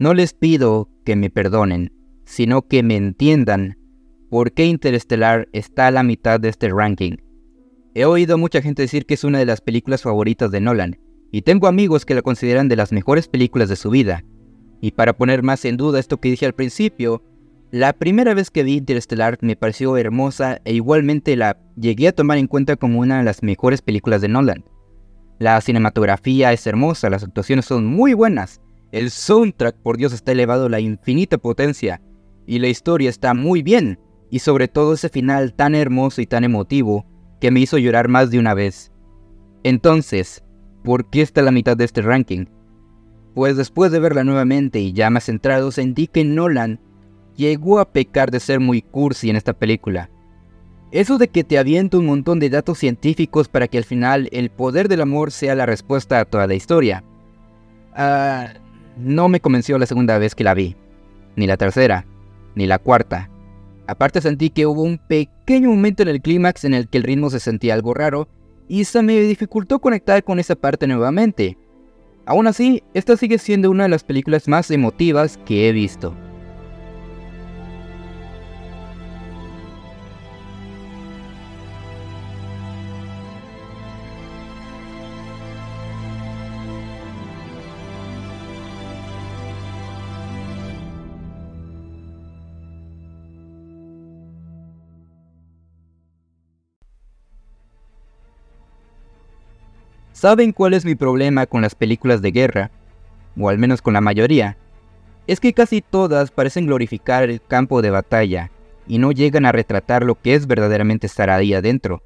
No 0.00 0.14
les 0.14 0.32
pido 0.32 0.88
que 1.04 1.16
me 1.16 1.28
perdonen, 1.28 1.92
sino 2.24 2.62
que 2.62 2.84
me 2.84 2.94
entiendan 2.94 3.76
por 4.30 4.52
qué 4.52 4.66
Interestelar 4.66 5.48
está 5.52 5.88
a 5.88 5.90
la 5.90 6.04
mitad 6.04 6.38
de 6.38 6.50
este 6.50 6.68
ranking. 6.68 7.16
He 7.94 8.04
oído 8.04 8.34
a 8.34 8.38
mucha 8.38 8.62
gente 8.62 8.82
decir 8.82 9.06
que 9.06 9.14
es 9.14 9.24
una 9.24 9.40
de 9.40 9.46
las 9.46 9.60
películas 9.60 10.02
favoritas 10.02 10.52
de 10.52 10.60
Nolan, 10.60 11.00
y 11.32 11.42
tengo 11.42 11.66
amigos 11.66 12.04
que 12.04 12.14
la 12.14 12.22
consideran 12.22 12.68
de 12.68 12.76
las 12.76 12.92
mejores 12.92 13.26
películas 13.26 13.68
de 13.68 13.74
su 13.74 13.90
vida. 13.90 14.24
Y 14.80 14.92
para 14.92 15.16
poner 15.16 15.42
más 15.42 15.64
en 15.64 15.76
duda 15.76 15.98
esto 15.98 16.20
que 16.20 16.30
dije 16.30 16.46
al 16.46 16.54
principio, 16.54 17.24
la 17.72 17.92
primera 17.92 18.34
vez 18.34 18.52
que 18.52 18.62
vi 18.62 18.76
Interestelar 18.76 19.36
me 19.40 19.56
pareció 19.56 19.96
hermosa 19.96 20.60
e 20.64 20.74
igualmente 20.74 21.34
la 21.34 21.58
llegué 21.76 22.06
a 22.06 22.14
tomar 22.14 22.38
en 22.38 22.46
cuenta 22.46 22.76
como 22.76 23.00
una 23.00 23.18
de 23.18 23.24
las 23.24 23.42
mejores 23.42 23.82
películas 23.82 24.20
de 24.20 24.28
Nolan. 24.28 24.64
La 25.40 25.60
cinematografía 25.60 26.52
es 26.52 26.66
hermosa, 26.68 27.10
las 27.10 27.24
actuaciones 27.24 27.64
son 27.64 27.84
muy 27.84 28.14
buenas, 28.14 28.60
el 28.90 29.10
soundtrack, 29.10 29.76
por 29.76 29.96
Dios, 29.96 30.12
está 30.12 30.32
elevado 30.32 30.66
a 30.66 30.70
la 30.70 30.80
infinita 30.80 31.38
potencia. 31.38 32.00
Y 32.46 32.58
la 32.58 32.68
historia 32.68 33.10
está 33.10 33.34
muy 33.34 33.62
bien. 33.62 33.98
Y 34.30 34.38
sobre 34.38 34.68
todo 34.68 34.94
ese 34.94 35.08
final 35.08 35.54
tan 35.54 35.74
hermoso 35.74 36.20
y 36.20 36.26
tan 36.26 36.44
emotivo 36.44 37.06
que 37.40 37.50
me 37.50 37.60
hizo 37.60 37.78
llorar 37.78 38.08
más 38.08 38.30
de 38.30 38.38
una 38.38 38.54
vez. 38.54 38.92
Entonces, 39.62 40.42
¿por 40.82 41.10
qué 41.10 41.22
está 41.22 41.42
la 41.42 41.50
mitad 41.50 41.76
de 41.76 41.84
este 41.84 42.02
ranking? 42.02 42.46
Pues 43.34 43.56
después 43.56 43.92
de 43.92 44.00
verla 44.00 44.24
nuevamente 44.24 44.80
y 44.80 44.92
ya 44.92 45.10
más 45.10 45.24
centrado, 45.24 45.70
sentí 45.70 46.06
que 46.06 46.24
Nolan 46.24 46.80
llegó 47.36 47.78
a 47.78 47.90
pecar 47.92 48.30
de 48.30 48.40
ser 48.40 48.60
muy 48.60 48.82
cursi 48.82 49.30
en 49.30 49.36
esta 49.36 49.52
película. 49.52 50.10
Eso 50.90 51.18
de 51.18 51.28
que 51.28 51.44
te 51.44 51.58
avienta 51.58 51.98
un 51.98 52.06
montón 52.06 52.40
de 52.40 52.50
datos 52.50 52.78
científicos 52.78 53.48
para 53.48 53.68
que 53.68 53.78
al 53.78 53.84
final 53.84 54.28
el 54.32 54.50
poder 54.50 54.88
del 54.88 55.02
amor 55.02 55.30
sea 55.30 55.54
la 55.54 55.66
respuesta 55.66 56.18
a 56.18 56.24
toda 56.24 56.46
la 56.46 56.54
historia. 56.54 57.04
Ah, 57.94 58.48
no 58.98 59.28
me 59.28 59.40
convenció 59.40 59.78
la 59.78 59.86
segunda 59.86 60.18
vez 60.18 60.34
que 60.34 60.44
la 60.44 60.54
vi, 60.54 60.76
ni 61.36 61.46
la 61.46 61.56
tercera, 61.56 62.06
ni 62.54 62.66
la 62.66 62.78
cuarta. 62.78 63.30
Aparte 63.86 64.20
sentí 64.20 64.50
que 64.50 64.66
hubo 64.66 64.82
un 64.82 64.98
pequeño 64.98 65.70
momento 65.70 66.02
en 66.02 66.08
el 66.08 66.20
clímax 66.20 66.64
en 66.64 66.74
el 66.74 66.88
que 66.88 66.98
el 66.98 67.04
ritmo 67.04 67.30
se 67.30 67.40
sentía 67.40 67.74
algo 67.74 67.94
raro 67.94 68.28
y 68.68 68.84
se 68.84 69.02
me 69.02 69.18
dificultó 69.20 69.78
conectar 69.78 70.22
con 70.22 70.38
esa 70.38 70.54
parte 70.54 70.86
nuevamente. 70.86 71.56
Aún 72.26 72.46
así, 72.46 72.82
esta 72.92 73.16
sigue 73.16 73.38
siendo 73.38 73.70
una 73.70 73.84
de 73.84 73.88
las 73.88 74.04
películas 74.04 74.46
más 74.48 74.70
emotivas 74.70 75.38
que 75.46 75.68
he 75.68 75.72
visto. 75.72 76.14
¿Saben 100.18 100.50
cuál 100.50 100.74
es 100.74 100.84
mi 100.84 100.96
problema 100.96 101.46
con 101.46 101.62
las 101.62 101.76
películas 101.76 102.20
de 102.20 102.32
guerra? 102.32 102.72
O 103.38 103.48
al 103.48 103.56
menos 103.56 103.80
con 103.80 103.94
la 103.94 104.00
mayoría. 104.00 104.58
Es 105.28 105.38
que 105.38 105.52
casi 105.52 105.80
todas 105.80 106.32
parecen 106.32 106.66
glorificar 106.66 107.30
el 107.30 107.40
campo 107.40 107.82
de 107.82 107.90
batalla 107.90 108.50
y 108.88 108.98
no 108.98 109.12
llegan 109.12 109.46
a 109.46 109.52
retratar 109.52 110.02
lo 110.02 110.16
que 110.20 110.34
es 110.34 110.48
verdaderamente 110.48 111.06
estar 111.06 111.30
ahí 111.30 111.54
adentro. 111.54 112.02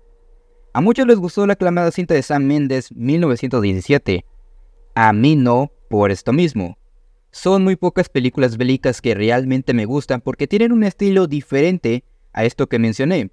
A 0.75 0.83
muchos 0.83 1.07
les 1.07 1.17
gustó 1.17 1.47
la 1.47 1.55
aclamada 1.55 1.91
cinta 1.91 2.13
de 2.13 2.23
Sam 2.23 2.45
Mendes 2.45 2.95
1917. 2.95 4.27
A 4.95 5.15
mí 5.15 5.35
no, 5.35 5.73
por 5.89 6.11
esto 6.11 6.35
mismo. 6.35 6.77
Son 7.31 7.65
muy 7.65 7.77
pocas 7.77 8.11
películas 8.11 8.59
bélicas 8.59 9.01
que 9.01 9.15
realmente 9.15 9.73
me 9.73 9.87
gustan 9.87 10.21
porque 10.21 10.47
tienen 10.47 10.73
un 10.73 10.85
estilo 10.85 11.29
diferente 11.29 12.05
a 12.35 12.45
esto 12.45 12.67
que 12.67 12.79
mencioné. 12.79 13.31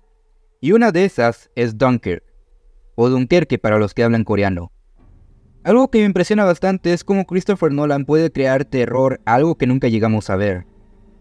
Y 0.61 0.71
una 0.71 0.93
de 0.93 1.03
esas 1.03 1.51
es 1.55 1.77
Dunkirk, 1.77 2.23
o 3.01 3.09
Dunkerque 3.09 3.57
para 3.57 3.79
los 3.79 3.93
que 3.93 4.03
hablan 4.03 4.25
coreano. 4.25 4.73
Algo 5.63 5.89
que 5.89 5.99
me 5.99 6.05
impresiona 6.05 6.43
bastante 6.43 6.91
es 6.91 7.05
cómo 7.05 7.25
Christopher 7.25 7.71
Nolan 7.71 8.03
puede 8.03 8.29
crear 8.29 8.65
terror, 8.65 9.21
algo 9.23 9.55
que 9.55 9.67
nunca 9.67 9.87
llegamos 9.87 10.29
a 10.29 10.35
ver. 10.35 10.65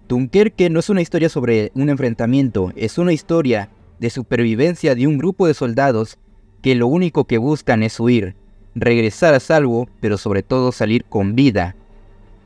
Dunkerque 0.09 0.71
no 0.71 0.81
es 0.81 0.91
una 0.91 1.03
historia 1.03 1.29
sobre 1.29 1.71
un 1.77 1.89
enfrentamiento, 1.89 2.73
es 2.75 2.99
una 2.99 3.13
historia 3.13 3.71
de 4.01 4.11
supervivencia 4.11 4.97
de 4.97 5.07
un 5.07 5.19
grupo 5.19 5.47
de 5.47 5.55
soldados 5.55 6.19
que 6.63 6.75
lo 6.75 6.89
único 6.89 7.29
que 7.29 7.39
buscan 7.39 7.85
es 7.85 8.01
huir, 8.01 8.35
regresar 8.75 9.35
a 9.35 9.41
salvo, 9.41 9.89
pero 10.01 10.19
sobre 10.19 10.43
todo 10.43 10.73
salir 10.73 11.05
con 11.05 11.37
vida. 11.37 11.77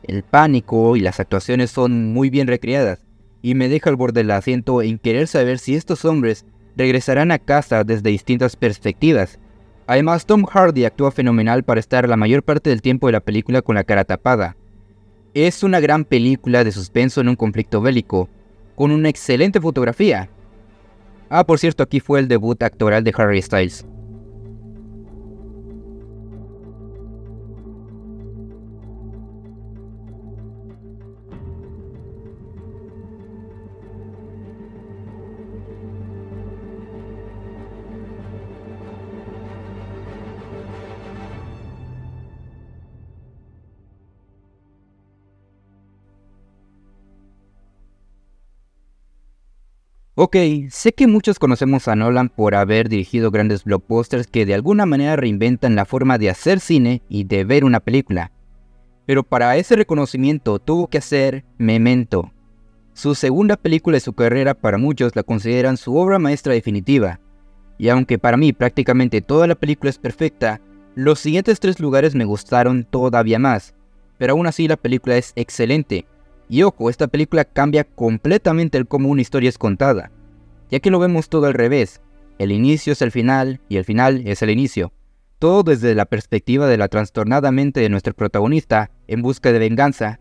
El 0.02 0.24
pánico 0.24 0.94
y 0.94 1.00
las 1.00 1.20
actuaciones 1.20 1.70
son 1.70 2.12
muy 2.12 2.28
bien 2.28 2.48
recreadas, 2.48 3.06
y 3.40 3.54
me 3.54 3.70
deja 3.70 3.88
al 3.88 3.96
borde 3.96 4.20
del 4.20 4.30
asiento 4.32 4.82
en 4.82 4.98
querer 4.98 5.26
saber 5.26 5.58
si 5.58 5.74
estos 5.74 6.04
hombres 6.04 6.44
regresarán 6.76 7.30
a 7.30 7.38
casa 7.38 7.84
desde 7.84 8.10
distintas 8.10 8.56
perspectivas. 8.56 9.38
Además, 9.86 10.26
Tom 10.26 10.44
Hardy 10.44 10.84
actúa 10.84 11.10
fenomenal 11.10 11.64
para 11.64 11.80
estar 11.80 12.08
la 12.08 12.16
mayor 12.16 12.42
parte 12.42 12.70
del 12.70 12.82
tiempo 12.82 13.08
de 13.08 13.12
la 13.12 13.20
película 13.20 13.62
con 13.62 13.74
la 13.74 13.84
cara 13.84 14.04
tapada, 14.04 14.56
es 15.34 15.62
una 15.62 15.80
gran 15.80 16.04
película 16.04 16.62
de 16.62 16.72
suspenso 16.72 17.22
en 17.22 17.28
un 17.30 17.36
conflicto 17.36 17.80
bélico, 17.80 18.28
con 18.74 18.90
una 18.90 19.08
excelente 19.08 19.60
fotografía. 19.60 20.28
Ah, 21.30 21.44
por 21.46 21.58
cierto, 21.58 21.82
aquí 21.82 22.00
fue 22.00 22.20
el 22.20 22.28
debut 22.28 22.62
actoral 22.62 23.02
de 23.02 23.14
Harry 23.16 23.40
Styles. 23.40 23.86
Ok, 50.14 50.36
sé 50.68 50.92
que 50.92 51.06
muchos 51.06 51.38
conocemos 51.38 51.88
a 51.88 51.96
Nolan 51.96 52.28
por 52.28 52.54
haber 52.54 52.90
dirigido 52.90 53.30
grandes 53.30 53.64
blockbusters 53.64 54.26
que 54.26 54.44
de 54.44 54.52
alguna 54.52 54.84
manera 54.84 55.16
reinventan 55.16 55.74
la 55.74 55.86
forma 55.86 56.18
de 56.18 56.28
hacer 56.28 56.60
cine 56.60 57.00
y 57.08 57.24
de 57.24 57.44
ver 57.44 57.64
una 57.64 57.80
película. 57.80 58.30
Pero 59.06 59.22
para 59.22 59.56
ese 59.56 59.74
reconocimiento 59.74 60.58
tuvo 60.58 60.88
que 60.88 60.98
hacer 60.98 61.46
Memento. 61.56 62.30
Su 62.92 63.14
segunda 63.14 63.56
película 63.56 63.96
de 63.96 64.00
su 64.00 64.12
carrera 64.12 64.52
para 64.52 64.76
muchos 64.76 65.16
la 65.16 65.22
consideran 65.22 65.78
su 65.78 65.96
obra 65.96 66.18
maestra 66.18 66.52
definitiva. 66.52 67.18
Y 67.78 67.88
aunque 67.88 68.18
para 68.18 68.36
mí 68.36 68.52
prácticamente 68.52 69.22
toda 69.22 69.46
la 69.46 69.54
película 69.54 69.88
es 69.88 69.96
perfecta, 69.96 70.60
los 70.94 71.20
siguientes 71.20 71.58
tres 71.58 71.80
lugares 71.80 72.14
me 72.14 72.26
gustaron 72.26 72.84
todavía 72.84 73.38
más. 73.38 73.74
Pero 74.18 74.34
aún 74.34 74.46
así 74.46 74.68
la 74.68 74.76
película 74.76 75.16
es 75.16 75.32
excelente 75.36 76.04
y 76.48 76.62
ojo, 76.62 76.90
esta 76.90 77.08
película 77.08 77.44
cambia 77.44 77.84
completamente 77.84 78.78
el 78.78 78.86
cómo 78.86 79.08
una 79.08 79.22
historia 79.22 79.48
es 79.48 79.58
contada, 79.58 80.10
ya 80.70 80.80
que 80.80 80.90
lo 80.90 80.98
vemos 80.98 81.28
todo 81.28 81.46
al 81.46 81.54
revés. 81.54 82.00
El 82.38 82.52
inicio 82.52 82.92
es 82.92 83.02
el 83.02 83.10
final 83.10 83.60
y 83.68 83.76
el 83.76 83.84
final 83.84 84.22
es 84.26 84.42
el 84.42 84.50
inicio. 84.50 84.92
Todo 85.38 85.62
desde 85.62 85.94
la 85.94 86.06
perspectiva 86.06 86.66
de 86.66 86.76
la 86.76 86.88
trastornada 86.88 87.50
mente 87.52 87.80
de 87.80 87.88
nuestro 87.88 88.14
protagonista 88.14 88.90
en 89.06 89.22
busca 89.22 89.52
de 89.52 89.58
venganza, 89.58 90.20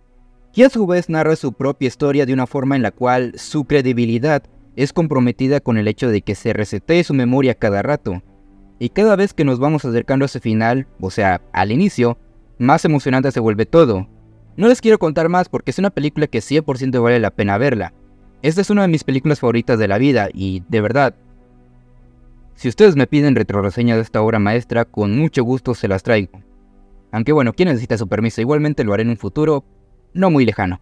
y 0.53 0.63
a 0.63 0.69
su 0.69 0.85
vez 0.85 1.09
narra 1.09 1.35
su 1.35 1.53
propia 1.53 1.87
historia 1.87 2.25
de 2.25 2.33
una 2.33 2.47
forma 2.47 2.75
en 2.75 2.81
la 2.81 2.91
cual 2.91 3.33
su 3.37 3.65
credibilidad 3.65 4.43
es 4.75 4.93
comprometida 4.93 5.59
con 5.59 5.77
el 5.77 5.87
hecho 5.87 6.09
de 6.09 6.21
que 6.21 6.35
se 6.35 6.53
resetee 6.53 7.03
su 7.03 7.13
memoria 7.13 7.55
cada 7.55 7.81
rato. 7.81 8.21
Y 8.79 8.89
cada 8.89 9.15
vez 9.15 9.33
que 9.33 9.45
nos 9.45 9.59
vamos 9.59 9.85
acercando 9.85 10.25
a 10.25 10.27
ese 10.27 10.39
final, 10.39 10.87
o 10.99 11.11
sea, 11.11 11.41
al 11.53 11.71
inicio, 11.71 12.17
más 12.57 12.83
emocionante 12.83 13.31
se 13.31 13.39
vuelve 13.39 13.65
todo, 13.65 14.07
no 14.57 14.67
les 14.67 14.81
quiero 14.81 14.99
contar 14.99 15.29
más 15.29 15.49
porque 15.49 15.71
es 15.71 15.79
una 15.79 15.89
película 15.89 16.27
que 16.27 16.39
100% 16.39 17.01
vale 17.01 17.19
la 17.19 17.31
pena 17.31 17.57
verla. 17.57 17.93
Esta 18.41 18.61
es 18.61 18.69
una 18.69 18.81
de 18.83 18.87
mis 18.87 19.03
películas 19.03 19.39
favoritas 19.39 19.77
de 19.79 19.87
la 19.87 19.97
vida 19.97 20.29
y, 20.33 20.63
de 20.67 20.81
verdad, 20.81 21.15
si 22.55 22.67
ustedes 22.67 22.95
me 22.95 23.07
piden 23.07 23.35
retroreseña 23.35 23.95
de 23.95 24.01
esta 24.01 24.21
obra 24.21 24.39
maestra, 24.39 24.85
con 24.85 25.17
mucho 25.17 25.43
gusto 25.43 25.73
se 25.73 25.87
las 25.87 26.03
traigo. 26.03 26.41
Aunque 27.11 27.31
bueno, 27.31 27.53
quien 27.53 27.69
necesita 27.69 27.97
su 27.97 28.07
permiso 28.07 28.41
igualmente 28.41 28.83
lo 28.83 28.93
haré 28.93 29.03
en 29.03 29.09
un 29.09 29.17
futuro 29.17 29.63
no 30.13 30.29
muy 30.29 30.45
lejano. 30.45 30.79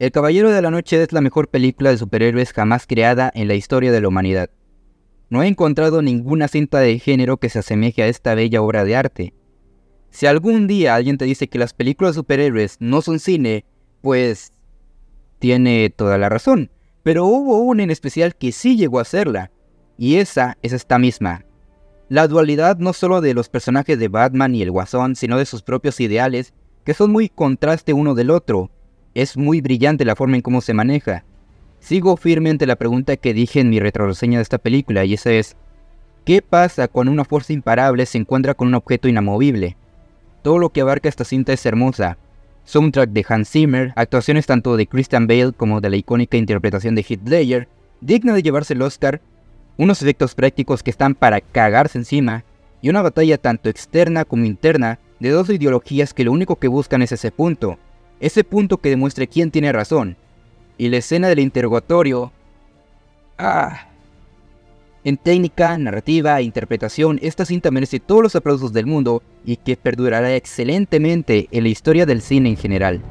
El 0.00 0.10
Caballero 0.10 0.50
de 0.50 0.60
la 0.60 0.72
Noche 0.72 1.00
es 1.00 1.12
la 1.12 1.20
mejor 1.20 1.48
película 1.48 1.90
de 1.90 1.98
superhéroes 1.98 2.52
jamás 2.52 2.84
creada 2.84 3.30
en 3.32 3.46
la 3.46 3.54
historia 3.54 3.92
de 3.92 4.00
la 4.00 4.08
humanidad. 4.08 4.50
No 5.30 5.44
he 5.44 5.46
encontrado 5.46 6.02
ninguna 6.02 6.48
cinta 6.48 6.80
de 6.80 6.98
género 6.98 7.36
que 7.36 7.48
se 7.48 7.60
asemeje 7.60 8.02
a 8.02 8.08
esta 8.08 8.34
bella 8.34 8.60
obra 8.60 8.84
de 8.84 8.96
arte. 8.96 9.34
Si 10.10 10.26
algún 10.26 10.66
día 10.66 10.96
alguien 10.96 11.16
te 11.16 11.26
dice 11.26 11.46
que 11.46 11.60
las 11.60 11.74
películas 11.74 12.14
de 12.14 12.20
superhéroes 12.20 12.76
no 12.80 13.02
son 13.02 13.20
cine, 13.20 13.66
pues 14.00 14.52
tiene 15.38 15.90
toda 15.90 16.18
la 16.18 16.28
razón. 16.28 16.72
Pero 17.04 17.26
hubo 17.26 17.58
una 17.58 17.84
en 17.84 17.92
especial 17.92 18.34
que 18.34 18.50
sí 18.50 18.76
llegó 18.76 18.98
a 18.98 19.04
serla, 19.04 19.52
y 19.96 20.16
esa 20.16 20.58
es 20.62 20.72
esta 20.72 20.98
misma. 20.98 21.44
La 22.08 22.26
dualidad 22.26 22.78
no 22.78 22.94
solo 22.94 23.20
de 23.20 23.32
los 23.32 23.48
personajes 23.48 23.96
de 24.00 24.08
Batman 24.08 24.56
y 24.56 24.62
el 24.62 24.72
Guasón, 24.72 25.14
sino 25.14 25.38
de 25.38 25.46
sus 25.46 25.62
propios 25.62 26.00
ideales, 26.00 26.52
que 26.84 26.94
son 26.94 27.12
muy 27.12 27.28
contraste 27.28 27.92
uno 27.92 28.14
del 28.14 28.30
otro, 28.30 28.70
es 29.14 29.36
muy 29.36 29.60
brillante 29.60 30.04
la 30.04 30.16
forma 30.16 30.36
en 30.36 30.42
cómo 30.42 30.60
se 30.60 30.74
maneja. 30.74 31.24
Sigo 31.80 32.16
firmemente 32.16 32.66
la 32.66 32.76
pregunta 32.76 33.16
que 33.16 33.34
dije 33.34 33.60
en 33.60 33.70
mi 33.70 33.78
retroreseña 33.78 34.38
de 34.38 34.42
esta 34.42 34.58
película 34.58 35.04
y 35.04 35.14
esa 35.14 35.32
es, 35.32 35.56
¿qué 36.24 36.42
pasa 36.42 36.88
cuando 36.88 37.12
una 37.12 37.24
fuerza 37.24 37.52
imparable 37.52 38.06
se 38.06 38.18
encuentra 38.18 38.54
con 38.54 38.68
un 38.68 38.74
objeto 38.74 39.08
inamovible? 39.08 39.76
Todo 40.42 40.58
lo 40.58 40.70
que 40.70 40.80
abarca 40.80 41.08
esta 41.08 41.24
cinta 41.24 41.52
es 41.52 41.64
hermosa. 41.64 42.18
Soundtrack 42.64 43.10
de 43.10 43.24
Hans 43.28 43.50
Zimmer, 43.50 43.92
actuaciones 43.96 44.46
tanto 44.46 44.76
de 44.76 44.86
Christian 44.86 45.26
Bale 45.26 45.52
como 45.52 45.80
de 45.80 45.90
la 45.90 45.96
icónica 45.96 46.36
interpretación 46.36 46.94
de 46.94 47.02
Heath 47.02 47.28
Ledger, 47.28 47.68
digna 48.00 48.32
de 48.32 48.42
llevarse 48.42 48.74
el 48.74 48.82
Oscar, 48.82 49.20
unos 49.76 50.00
efectos 50.02 50.34
prácticos 50.34 50.82
que 50.82 50.90
están 50.90 51.14
para 51.14 51.40
cagarse 51.40 51.98
encima, 51.98 52.44
y 52.80 52.88
una 52.88 53.02
batalla 53.02 53.38
tanto 53.38 53.68
externa 53.68 54.24
como 54.24 54.44
interna 54.44 54.98
de 55.20 55.30
dos 55.30 55.48
ideologías 55.50 56.14
que 56.14 56.24
lo 56.24 56.32
único 56.32 56.56
que 56.56 56.68
buscan 56.68 57.02
es 57.02 57.12
ese 57.12 57.30
punto, 57.30 57.78
ese 58.26 58.42
punto 58.42 58.78
que 58.78 58.88
demuestre 58.88 59.28
quién 59.28 59.50
tiene 59.50 59.70
razón. 59.70 60.16
Y 60.78 60.88
la 60.88 60.96
escena 60.96 61.28
del 61.28 61.40
interrogatorio... 61.40 62.32
Ah. 63.36 63.88
En 65.04 65.18
técnica, 65.18 65.76
narrativa 65.76 66.40
e 66.40 66.44
interpretación, 66.44 67.18
esta 67.20 67.44
cinta 67.44 67.70
merece 67.70 68.00
todos 68.00 68.22
los 68.22 68.36
aplausos 68.36 68.72
del 68.72 68.86
mundo 68.86 69.22
y 69.44 69.56
que 69.56 69.76
perdurará 69.76 70.34
excelentemente 70.34 71.48
en 71.50 71.64
la 71.64 71.68
historia 71.68 72.06
del 72.06 72.22
cine 72.22 72.48
en 72.48 72.56
general. 72.56 73.02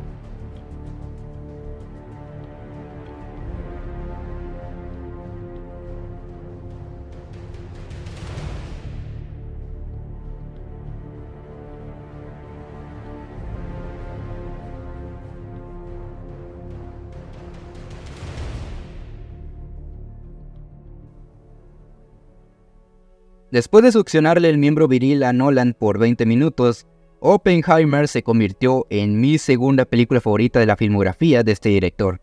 Después 23.54 23.84
de 23.84 23.92
succionarle 23.92 24.50
el 24.50 24.58
miembro 24.58 24.88
viril 24.88 25.22
a 25.22 25.32
Nolan 25.32 25.76
por 25.78 26.00
20 26.00 26.26
minutos, 26.26 26.88
Oppenheimer 27.20 28.08
se 28.08 28.24
convirtió 28.24 28.88
en 28.90 29.22
mi 29.22 29.38
segunda 29.38 29.86
película 29.86 30.20
favorita 30.20 30.60
de 30.60 30.66
la 30.66 30.76
filmografía 30.76 31.44
de 31.44 31.52
este 31.52 31.70
director. 31.70 32.20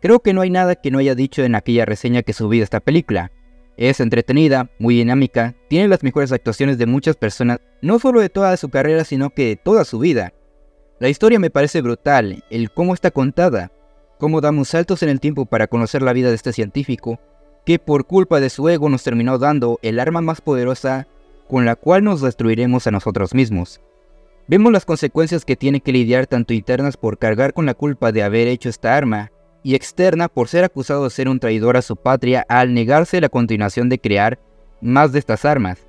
Creo 0.00 0.20
que 0.20 0.32
no 0.32 0.40
hay 0.40 0.48
nada 0.48 0.74
que 0.74 0.90
no 0.90 1.00
haya 1.00 1.14
dicho 1.14 1.44
en 1.44 1.54
aquella 1.54 1.84
reseña 1.84 2.22
que 2.22 2.32
subí 2.32 2.56
de 2.56 2.64
esta 2.64 2.80
película, 2.80 3.30
Es 3.76 4.00
entretenida, 4.00 4.70
muy 4.78 4.94
dinámica, 4.94 5.54
tiene 5.68 5.86
las 5.86 6.02
mejores 6.02 6.32
actuaciones 6.32 6.78
de 6.78 6.86
muchas 6.86 7.16
personas, 7.16 7.60
no 7.82 7.98
solo 7.98 8.22
de 8.22 8.30
toda 8.30 8.56
su 8.56 8.70
carrera, 8.70 9.04
sino 9.04 9.28
que 9.28 9.48
de 9.48 9.56
toda 9.56 9.84
su 9.84 9.98
vida. 9.98 10.32
La 10.98 11.10
historia 11.10 11.38
me 11.38 11.50
parece 11.50 11.82
brutal, 11.82 12.42
el 12.48 12.70
cómo 12.70 12.94
está 12.94 13.10
contada, 13.10 13.70
cómo 14.18 14.40
damos 14.40 14.68
saltos 14.68 15.02
en 15.02 15.10
el 15.10 15.20
tiempo 15.20 15.44
para 15.44 15.66
conocer 15.66 16.00
la 16.00 16.14
vida 16.14 16.30
de 16.30 16.36
este 16.36 16.54
científico, 16.54 17.20
que 17.68 17.78
por 17.78 18.06
culpa 18.06 18.40
de 18.40 18.48
su 18.48 18.66
ego 18.70 18.88
nos 18.88 19.02
terminó 19.02 19.36
dando 19.36 19.78
el 19.82 20.00
arma 20.00 20.22
más 20.22 20.40
poderosa 20.40 21.06
con 21.48 21.66
la 21.66 21.76
cual 21.76 22.02
nos 22.02 22.22
destruiremos 22.22 22.86
a 22.86 22.90
nosotros 22.90 23.34
mismos. 23.34 23.82
Vemos 24.46 24.72
las 24.72 24.86
consecuencias 24.86 25.44
que 25.44 25.54
tiene 25.54 25.82
que 25.82 25.92
lidiar 25.92 26.26
tanto 26.26 26.54
internas 26.54 26.96
por 26.96 27.18
cargar 27.18 27.52
con 27.52 27.66
la 27.66 27.74
culpa 27.74 28.10
de 28.10 28.22
haber 28.22 28.48
hecho 28.48 28.70
esta 28.70 28.96
arma, 28.96 29.32
y 29.62 29.74
externa 29.74 30.28
por 30.28 30.48
ser 30.48 30.64
acusado 30.64 31.04
de 31.04 31.10
ser 31.10 31.28
un 31.28 31.40
traidor 31.40 31.76
a 31.76 31.82
su 31.82 31.94
patria 31.96 32.46
al 32.48 32.72
negarse 32.72 33.20
la 33.20 33.28
continuación 33.28 33.90
de 33.90 33.98
crear 33.98 34.38
más 34.80 35.12
de 35.12 35.18
estas 35.18 35.44
armas. 35.44 35.86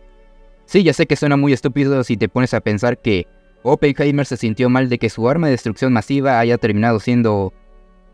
Sí, 0.65 0.83
ya 0.83 0.91
sé 0.91 1.05
que 1.05 1.15
suena 1.15 1.37
muy 1.37 1.53
estúpido 1.53 2.03
si 2.03 2.17
te 2.17 2.27
pones 2.27 2.53
a 2.53 2.59
pensar 2.59 2.97
que 2.97 3.25
Oppenheimer 3.63 4.25
se 4.25 4.35
sintió 4.35 4.69
mal 4.69 4.89
de 4.89 4.97
que 4.97 5.09
su 5.09 5.29
arma 5.29 5.47
de 5.47 5.51
destrucción 5.51 5.93
masiva 5.93 6.41
haya 6.41 6.57
terminado 6.57 6.99
siendo 6.99 7.53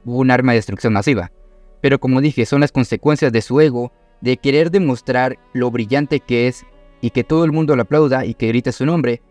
un 0.05 0.29
arma 0.29 0.51
de 0.51 0.59
destrucción 0.59 0.93
masiva. 0.93 1.31
Pero 1.81 1.99
como 1.99 2.21
dije, 2.21 2.45
son 2.45 2.61
las 2.61 2.71
consecuencias 2.71 3.31
de 3.31 3.41
su 3.41 3.59
ego, 3.61 3.91
de 4.21 4.37
querer 4.37 4.71
demostrar 4.71 5.37
lo 5.53 5.71
brillante 5.71 6.19
que 6.19 6.47
es 6.47 6.65
y 7.01 7.09
que 7.11 7.23
todo 7.23 7.45
el 7.45 7.51
mundo 7.51 7.75
lo 7.75 7.83
aplauda 7.83 8.25
y 8.25 8.33
que 8.33 8.47
grite 8.47 8.71
su 8.71 8.85
nombre, 8.85 9.21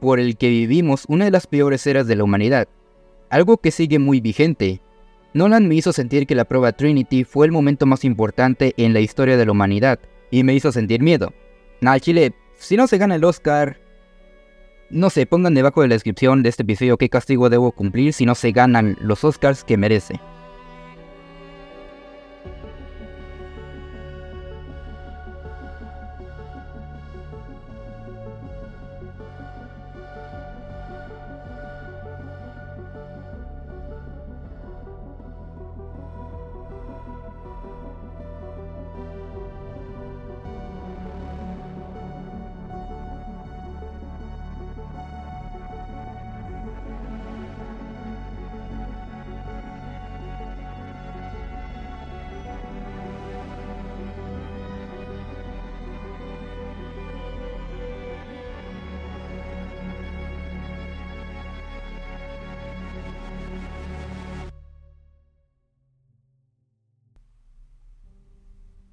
por 0.00 0.18
el 0.20 0.36
que 0.36 0.48
vivimos 0.48 1.04
una 1.08 1.24
de 1.24 1.30
las 1.30 1.46
peores 1.46 1.86
eras 1.86 2.06
de 2.06 2.16
la 2.16 2.24
humanidad. 2.24 2.68
Algo 3.30 3.56
que 3.56 3.70
sigue 3.70 3.98
muy 3.98 4.20
vigente, 4.20 4.80
Nolan 5.34 5.66
me 5.66 5.76
hizo 5.76 5.92
sentir 5.92 6.26
que 6.26 6.34
la 6.34 6.44
prueba 6.44 6.72
Trinity 6.72 7.24
fue 7.24 7.46
el 7.46 7.52
momento 7.52 7.86
más 7.86 8.04
importante 8.04 8.74
en 8.76 8.92
la 8.92 9.00
historia 9.00 9.38
de 9.38 9.46
la 9.46 9.52
humanidad 9.52 9.98
y 10.30 10.44
me 10.44 10.54
hizo 10.54 10.72
sentir 10.72 11.00
miedo. 11.00 11.32
Nah, 11.80 11.98
Chile, 11.98 12.34
si 12.56 12.76
no 12.76 12.86
se 12.86 12.98
gana 12.98 13.14
el 13.14 13.24
Oscar, 13.24 13.80
no 14.90 15.08
sé, 15.08 15.24
pongan 15.24 15.54
debajo 15.54 15.80
de 15.80 15.88
la 15.88 15.94
descripción 15.94 16.42
de 16.42 16.50
este 16.50 16.64
episodio 16.64 16.98
qué 16.98 17.08
castigo 17.08 17.48
debo 17.48 17.72
cumplir 17.72 18.12
si 18.12 18.26
no 18.26 18.34
se 18.34 18.52
ganan 18.52 18.98
los 19.00 19.24
Oscars 19.24 19.64
que 19.64 19.78
merece. 19.78 20.20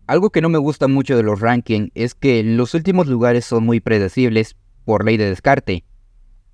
Algo 0.10 0.32
que 0.32 0.42
no 0.42 0.50
me 0.50 0.58
gusta 0.58 0.88
mucho 0.88 1.16
de 1.16 1.22
los 1.22 1.40
rankings 1.40 1.92
es 1.94 2.16
que 2.16 2.42
los 2.42 2.74
últimos 2.74 3.06
lugares 3.06 3.46
son 3.46 3.64
muy 3.64 3.80
predecibles 3.80 4.56
por 4.84 5.06
ley 5.06 5.18
de 5.18 5.30
descarte. 5.30 5.84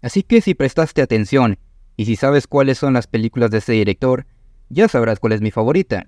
Así 0.01 0.23
que 0.23 0.41
si 0.41 0.55
prestaste 0.55 1.01
atención 1.01 1.57
y 1.95 2.03
si 2.03 2.17
sabes 2.17 2.47
cuáles 2.47 2.77
son 2.79 2.91
las 2.91 3.07
películas 3.07 3.51
de 3.51 3.59
ese 3.59 3.71
director, 3.71 4.25
ya 4.67 4.89
sabrás 4.89 5.21
cuál 5.21 5.31
es 5.31 5.39
mi 5.39 5.51
favorita. 5.51 6.05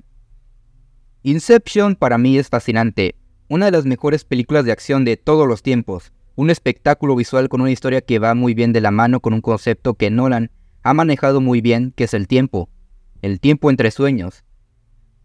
Inception 1.23 1.95
para 1.95 2.17
mí 2.17 2.38
es 2.38 2.49
fascinante, 2.49 3.15
una 3.47 3.67
de 3.67 3.71
las 3.71 3.86
mejores 3.86 4.25
películas 4.25 4.65
de 4.65 4.73
acción 4.73 5.05
de 5.05 5.15
todos 5.15 5.47
los 5.47 5.63
tiempos, 5.63 6.12
un 6.36 6.49
espectáculo 6.49 7.15
visual 7.15 7.47
con 7.47 7.62
una 7.62 7.71
historia 7.71 8.01
que 8.01 8.19
va 8.19 8.36
muy 8.36 8.55
bien 8.55 8.73
de 8.73 8.81
la 8.81 8.91
mano 8.91 9.21
con 9.21 9.33
un 9.33 9.39
concepto 9.39 9.93
que 9.93 10.10
Nolan 10.10 10.51
ha 10.83 10.93
manejado 10.93 11.39
muy 11.39 11.62
bien, 11.62 11.93
que 11.95 12.03
es 12.03 12.13
el 12.13 12.27
tiempo, 12.27 12.67
el 13.21 13.39
tiempo 13.39 13.69
entre 13.69 13.91
sueños. 13.91 14.43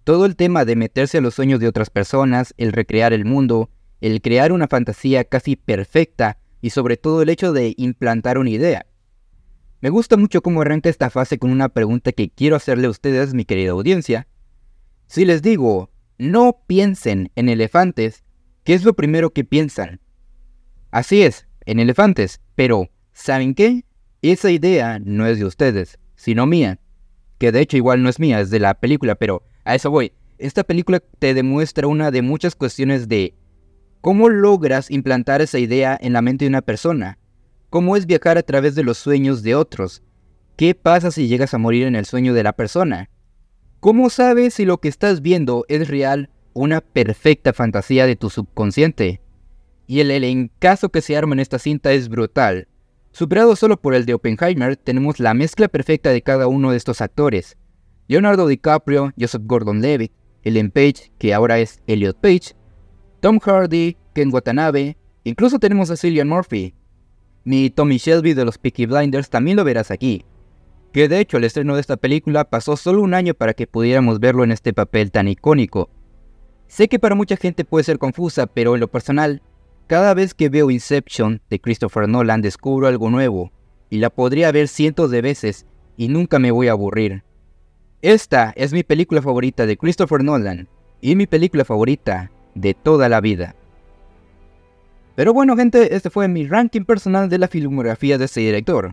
Todo 0.04 0.26
el 0.26 0.34
tema 0.34 0.64
de 0.64 0.74
meterse 0.74 1.18
a 1.18 1.20
los 1.20 1.34
sueños 1.34 1.60
de 1.60 1.68
otras 1.68 1.88
personas, 1.88 2.54
el 2.56 2.72
recrear 2.72 3.12
el 3.12 3.24
mundo, 3.24 3.70
el 4.00 4.20
crear 4.20 4.50
una 4.50 4.66
fantasía 4.66 5.22
casi 5.22 5.54
perfecta 5.54 6.38
y 6.60 6.70
sobre 6.70 6.96
todo 6.96 7.22
el 7.22 7.28
hecho 7.28 7.52
de 7.52 7.74
implantar 7.76 8.36
una 8.38 8.50
idea. 8.50 8.86
Me 9.80 9.90
gusta 9.90 10.16
mucho 10.16 10.42
cómo 10.42 10.62
arranca 10.62 10.88
esta 10.88 11.08
fase 11.08 11.38
con 11.38 11.52
una 11.52 11.68
pregunta 11.68 12.10
que 12.10 12.30
quiero 12.30 12.56
hacerle 12.56 12.88
a 12.88 12.90
ustedes, 12.90 13.32
mi 13.32 13.44
querida 13.44 13.72
audiencia. 13.72 14.26
Si 15.06 15.24
les 15.24 15.40
digo, 15.40 15.90
no 16.18 16.64
piensen 16.66 17.30
en 17.36 17.48
elefantes, 17.48 18.24
¿qué 18.64 18.74
es 18.74 18.84
lo 18.84 18.94
primero 18.94 19.30
que 19.30 19.44
piensan? 19.44 20.00
Así 20.90 21.22
es, 21.22 21.46
en 21.64 21.78
elefantes, 21.78 22.40
pero 22.56 22.90
¿saben 23.12 23.54
qué? 23.54 23.84
Esa 24.20 24.50
idea 24.50 24.98
no 24.98 25.26
es 25.26 25.38
de 25.38 25.44
ustedes, 25.44 25.98
sino 26.16 26.46
mía. 26.46 26.80
Que 27.38 27.52
de 27.52 27.60
hecho 27.60 27.76
igual 27.76 28.02
no 28.02 28.08
es 28.08 28.20
mía, 28.20 28.40
es 28.40 28.50
de 28.50 28.60
la 28.60 28.74
película, 28.74 29.14
pero 29.14 29.42
a 29.64 29.74
eso 29.74 29.90
voy. 29.90 30.12
Esta 30.38 30.64
película 30.64 31.00
te 31.18 31.34
demuestra 31.34 31.86
una 31.86 32.10
de 32.10 32.22
muchas 32.22 32.56
cuestiones 32.56 33.08
de 33.08 33.34
cómo 34.00 34.28
logras 34.28 34.90
implantar 34.90 35.40
esa 35.40 35.58
idea 35.58 35.96
en 36.00 36.12
la 36.12 36.22
mente 36.22 36.44
de 36.44 36.48
una 36.48 36.62
persona, 36.62 37.18
cómo 37.70 37.96
es 37.96 38.06
viajar 38.06 38.38
a 38.38 38.42
través 38.42 38.74
de 38.74 38.82
los 38.82 38.98
sueños 38.98 39.42
de 39.42 39.54
otros, 39.54 40.02
qué 40.56 40.74
pasa 40.74 41.10
si 41.10 41.28
llegas 41.28 41.54
a 41.54 41.58
morir 41.58 41.86
en 41.86 41.94
el 41.94 42.04
sueño 42.04 42.34
de 42.34 42.42
la 42.42 42.54
persona, 42.54 43.08
cómo 43.78 44.10
sabes 44.10 44.54
si 44.54 44.64
lo 44.64 44.78
que 44.78 44.88
estás 44.88 45.22
viendo 45.22 45.64
es 45.68 45.88
real 45.88 46.30
una 46.54 46.80
perfecta 46.80 47.52
fantasía 47.52 48.06
de 48.06 48.16
tu 48.16 48.28
subconsciente. 48.28 49.20
Y 49.86 50.00
el 50.00 50.10
elencazo 50.10 50.90
que 50.90 51.00
se 51.00 51.16
arma 51.16 51.34
en 51.34 51.40
esta 51.40 51.58
cinta 51.58 51.92
es 51.92 52.08
brutal. 52.08 52.68
Superado 53.12 53.56
solo 53.56 53.80
por 53.80 53.94
el 53.94 54.06
de 54.06 54.14
Oppenheimer, 54.14 54.76
tenemos 54.76 55.20
la 55.20 55.34
mezcla 55.34 55.68
perfecta 55.68 56.10
de 56.10 56.22
cada 56.22 56.46
uno 56.46 56.70
de 56.70 56.76
estos 56.76 57.00
actores. 57.00 57.56
Leonardo 58.12 58.46
DiCaprio, 58.46 59.10
Joseph 59.18 59.40
Gordon-Levitt, 59.46 60.12
Ellen 60.42 60.70
Page, 60.70 61.10
que 61.16 61.32
ahora 61.32 61.58
es 61.60 61.80
Elliot 61.86 62.20
Page, 62.20 62.54
Tom 63.20 63.38
Hardy, 63.38 63.96
Ken 64.14 64.28
Watanabe, 64.30 64.98
incluso 65.24 65.58
tenemos 65.58 65.90
a 65.90 65.96
Cillian 65.96 66.28
Murphy. 66.28 66.74
Mi 67.44 67.70
Tommy 67.70 67.96
Shelby 67.96 68.34
de 68.34 68.44
los 68.44 68.58
Peaky 68.58 68.84
Blinders 68.84 69.30
también 69.30 69.56
lo 69.56 69.64
verás 69.64 69.90
aquí. 69.90 70.26
Que 70.92 71.08
de 71.08 71.20
hecho 71.20 71.38
el 71.38 71.44
estreno 71.44 71.74
de 71.74 71.80
esta 71.80 71.96
película 71.96 72.44
pasó 72.50 72.76
solo 72.76 73.00
un 73.00 73.14
año 73.14 73.32
para 73.32 73.54
que 73.54 73.66
pudiéramos 73.66 74.20
verlo 74.20 74.44
en 74.44 74.52
este 74.52 74.74
papel 74.74 75.10
tan 75.10 75.26
icónico. 75.26 75.88
Sé 76.66 76.88
que 76.88 76.98
para 76.98 77.14
mucha 77.14 77.36
gente 77.36 77.64
puede 77.64 77.84
ser 77.84 77.96
confusa, 77.96 78.46
pero 78.46 78.74
en 78.74 78.80
lo 78.80 78.90
personal, 78.90 79.40
cada 79.86 80.12
vez 80.12 80.34
que 80.34 80.50
veo 80.50 80.70
Inception 80.70 81.40
de 81.48 81.62
Christopher 81.62 82.06
Nolan 82.10 82.42
descubro 82.42 82.88
algo 82.88 83.08
nuevo, 83.08 83.52
y 83.88 84.00
la 84.00 84.10
podría 84.10 84.52
ver 84.52 84.68
cientos 84.68 85.10
de 85.10 85.22
veces 85.22 85.64
y 85.96 86.08
nunca 86.08 86.38
me 86.38 86.50
voy 86.50 86.68
a 86.68 86.72
aburrir. 86.72 87.24
Esta 88.02 88.52
es 88.56 88.72
mi 88.72 88.82
película 88.82 89.22
favorita 89.22 89.64
de 89.64 89.76
Christopher 89.76 90.24
Nolan 90.24 90.66
y 91.00 91.14
mi 91.14 91.28
película 91.28 91.64
favorita 91.64 92.32
de 92.56 92.74
toda 92.74 93.08
la 93.08 93.20
vida. 93.20 93.54
Pero 95.14 95.32
bueno 95.32 95.56
gente, 95.56 95.94
este 95.94 96.10
fue 96.10 96.26
mi 96.26 96.48
ranking 96.48 96.84
personal 96.84 97.28
de 97.28 97.38
la 97.38 97.46
filmografía 97.46 98.18
de 98.18 98.24
este 98.24 98.40
director. 98.40 98.92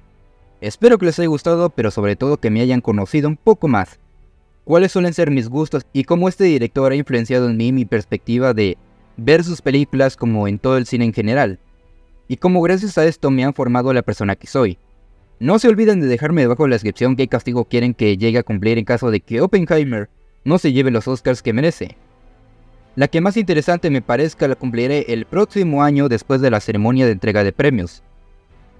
Espero 0.61 0.99
que 0.99 1.07
les 1.07 1.17
haya 1.17 1.27
gustado, 1.27 1.71
pero 1.71 1.89
sobre 1.89 2.15
todo 2.15 2.37
que 2.37 2.51
me 2.51 2.61
hayan 2.61 2.81
conocido 2.81 3.27
un 3.27 3.35
poco 3.35 3.67
más. 3.67 3.99
Cuáles 4.63 4.91
suelen 4.91 5.15
ser 5.15 5.31
mis 5.31 5.49
gustos 5.49 5.87
y 5.91 6.03
cómo 6.03 6.29
este 6.29 6.43
director 6.43 6.91
ha 6.91 6.95
influenciado 6.95 7.49
en 7.49 7.57
mí 7.57 7.71
mi 7.71 7.85
perspectiva 7.85 8.53
de 8.53 8.77
ver 9.17 9.43
sus 9.43 9.63
películas 9.63 10.17
como 10.17 10.47
en 10.47 10.59
todo 10.59 10.77
el 10.77 10.85
cine 10.85 11.05
en 11.05 11.13
general. 11.13 11.57
Y 12.27 12.37
cómo 12.37 12.61
gracias 12.61 12.95
a 12.99 13.07
esto 13.07 13.31
me 13.31 13.43
han 13.43 13.55
formado 13.55 13.91
la 13.91 14.03
persona 14.03 14.35
que 14.35 14.45
soy. 14.45 14.77
No 15.39 15.57
se 15.57 15.69
olviden 15.69 16.01
de 16.01 16.07
dejarme 16.07 16.41
debajo 16.41 16.63
de 16.63 16.69
la 16.69 16.75
descripción 16.75 17.15
qué 17.15 17.29
castigo 17.29 17.63
quieren 17.63 17.93
que 17.93 18.17
llegue 18.17 18.39
a 18.39 18.43
cumplir 18.43 18.77
en 18.77 18.83
caso 18.83 19.09
de 19.09 19.21
que 19.21 19.39
Oppenheimer 19.39 20.09
no 20.43 20.57
se 20.57 20.73
lleve 20.73 20.91
los 20.91 21.07
Oscars 21.07 21.41
que 21.41 21.53
merece. 21.53 21.95
La 22.97 23.07
que 23.07 23.21
más 23.21 23.37
interesante 23.37 23.89
me 23.89 24.01
parezca 24.01 24.49
la 24.49 24.55
cumpliré 24.55 25.05
el 25.13 25.25
próximo 25.25 25.81
año 25.81 26.09
después 26.09 26.41
de 26.41 26.51
la 26.51 26.59
ceremonia 26.59 27.05
de 27.05 27.13
entrega 27.13 27.45
de 27.45 27.53
premios. 27.53 28.03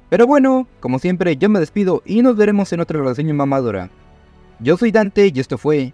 Pero 0.09 0.27
bueno, 0.27 0.67
como 0.81 0.99
siempre 0.99 1.37
yo 1.37 1.47
me 1.47 1.61
despido 1.61 2.01
y 2.05 2.21
nos 2.21 2.35
veremos 2.35 2.73
en 2.73 2.81
otra 2.81 3.01
reseña 3.01 3.33
mamadora. 3.33 3.89
Yo 4.59 4.75
soy 4.75 4.91
Dante 4.91 5.31
y 5.33 5.39
esto 5.39 5.57
fue 5.57 5.93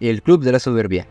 El 0.00 0.22
Club 0.22 0.42
de 0.42 0.52
la 0.52 0.60
Soberbia. 0.60 1.06